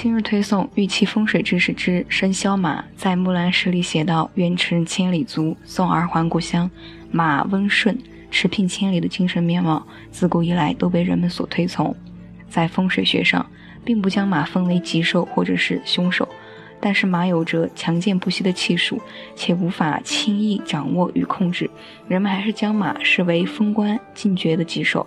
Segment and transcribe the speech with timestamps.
[0.00, 6.70] 今日推送玉器风水知识之生肖马，在木兰诗里写道：“愿驰千里足，送儿还故乡。”
[7.10, 7.98] 马温顺，
[8.30, 11.92] 驰骋千里的精神面貌，自古以来都被人们所推崇。
[12.48, 13.44] 在风水学上，
[13.84, 16.28] 并不将马分为吉兽或者是凶兽，
[16.80, 19.02] 但是马有着强健不息的气数，
[19.34, 21.68] 且无法轻易掌握与控制，
[22.06, 25.04] 人们还是将马视为封官进爵的吉兽。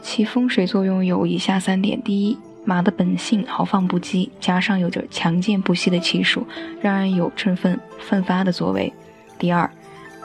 [0.00, 6.46] 其风水作用有以下三点：第一，马的本性豪放不羁，加上有着强健不息的气数，
[6.80, 8.92] 让人有振奋奋发的作为。
[9.38, 9.70] 第二，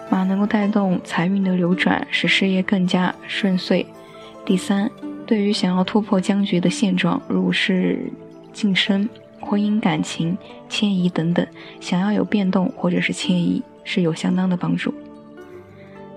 [0.10, 3.86] 马能够带动财运的流转，使事业更加顺遂。
[4.46, 4.92] 第三，
[5.26, 8.12] 对于想要突破僵局的现状，如是
[8.52, 9.08] 晋升、
[9.40, 10.38] 婚姻感情、
[10.68, 11.48] 迁移等等，
[11.80, 14.94] 想要有变动或者是迁移，是有相当的帮助。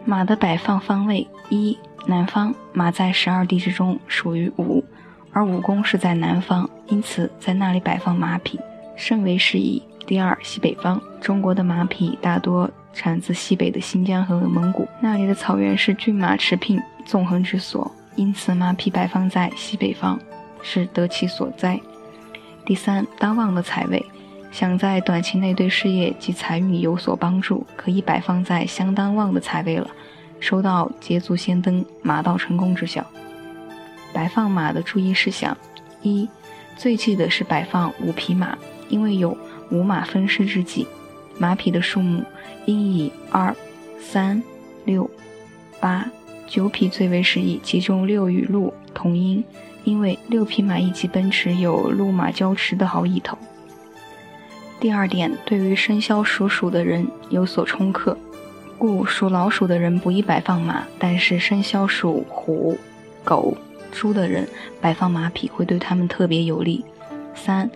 [0.05, 4.84] 马的摆放方位：一、南方，马在十二地支中属于午。
[5.36, 8.58] 而武功是在南方，因此在那里摆放马匹
[8.97, 9.83] 甚为适宜。
[10.06, 20.19] 第二，西北方，中国的马匹大多产自西北的新疆和蒙古，那里的草原是骏马驰骋纵横之所，因此马匹摆放在西北方
[20.62, 21.78] 是得其所哉。
[22.64, 24.02] 第三，当旺的财位，
[24.50, 29.86] 想在短期内对事业及财运有所帮助，可以摆放在相当旺的财位了，
[30.41, 33.05] 收到捷足先登、马到成功之效。
[34.17, 35.55] 摆放马的注意事项：
[36.00, 36.27] 一、
[36.75, 38.56] 最忌的是摆放五匹马，
[38.89, 39.36] 因为有
[39.70, 40.86] 五马分尸之忌。
[41.36, 42.25] 马匹的数目
[42.64, 43.55] 应以二、
[44.00, 44.42] 三、
[44.86, 45.11] 六、
[45.78, 46.11] 八、
[46.47, 49.45] 九匹最为适宜，其中六与鹿同音，
[49.84, 53.36] 因为六匹马一起奔驰，有鹿马交驰的好意头。
[54.80, 58.17] 第二点，对于生肖属鼠的人有所冲克，
[58.78, 62.78] 故属老鼠的人不宜摆放马，但是生肖属虎、
[63.23, 63.55] 狗。
[63.97, 64.47] 猪的人
[64.78, 66.84] 摆放马匹会对他们特别有利。
[67.34, 67.70] 三，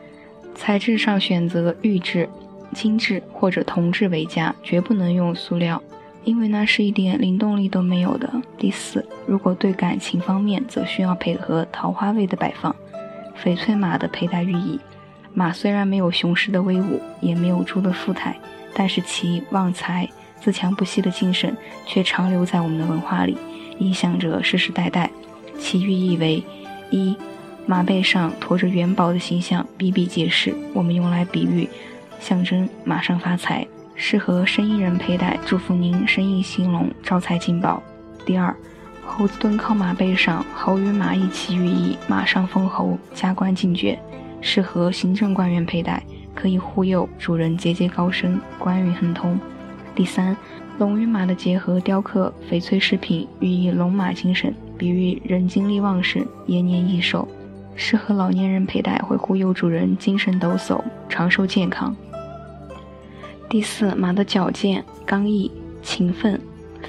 [0.54, 2.28] 材质上选择玉质、
[2.74, 5.82] 金质或者铜质为佳，绝不能用塑料，
[6.24, 8.30] 因为那是一点灵动力都没有的。
[8.58, 12.74] 第四，如果对感情方面，则需要配合桃花位的摆放。
[13.42, 14.78] 翡翠马的佩戴寓意：
[15.32, 18.36] 马虽然没有雄狮的威武，也没有猪的富态，
[18.74, 20.06] 但是其旺财、
[20.38, 21.56] 自强不息的精神
[21.86, 23.38] 却长留在我们的文化里，
[23.78, 25.10] 影响着世世代代。
[25.60, 26.42] 其寓意为：
[26.90, 27.14] 一，
[27.66, 31.68] 马背上驮着元宝的形象比比皆是，我们用来比喻，
[32.18, 37.80] 象征马上发财，适合生意人佩戴，祝福您生意兴隆，招财进宝。
[38.24, 38.56] 第二，
[39.06, 43.96] 猴子蹲靠马背上，猴与马一起寓意马上封侯，加官进爵，
[44.40, 46.02] 适合行政官员佩戴，
[46.34, 49.38] 可以护佑主人节节高升，官运亨通。
[49.94, 50.36] 第三，
[50.78, 54.52] 龙与马的结合雕刻翡翠饰品，寓意龙马精神。
[54.80, 57.28] 比喻人精力旺盛，延年益寿，
[57.76, 61.94] 适合老年人佩戴，会护佑主人精神抖擞，长寿健康。
[63.46, 65.52] 第四，马的矫健、刚毅、
[65.82, 66.40] 勤奋、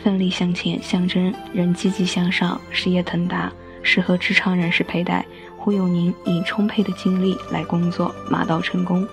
[0.01, 3.51] 奋力向前，象征人积极向上，事业腾达，
[3.84, 5.25] 适合职场人士佩戴，
[5.57, 9.06] 护佑您以充沛的精力来工作，马到成功。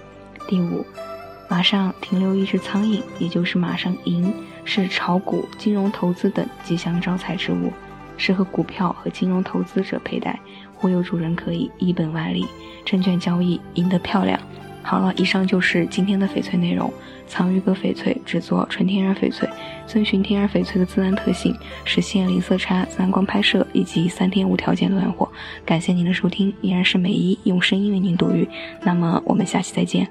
[0.47, 0.87] 第五，
[1.50, 4.33] 马上停留一只苍蝇，也就是马上赢，
[4.65, 7.72] 是炒股、金融投资等吉祥招财之物。
[8.19, 10.39] 适合股票和金融投资者佩戴，
[10.75, 12.45] 忽悠主人可以一本万利，
[12.84, 14.39] 证券交易赢得漂亮。
[14.83, 16.93] 好了，以上就是今天的翡翠内容。
[17.27, 19.47] 藏玉阁翡翠制作纯天然翡翠，
[19.87, 25.29] 遵循天然翡翠的自然特性，实现零色差、自然光拍摄以及三天无条件断货。
[25.65, 28.49] 感谢您的收听，依然是美一用声音为您读玉。
[28.83, 30.09] 那么我们下期再见。